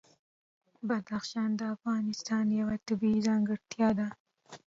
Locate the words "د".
1.59-1.61